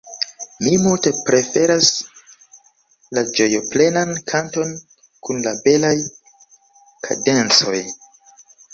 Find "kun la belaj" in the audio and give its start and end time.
5.29-5.95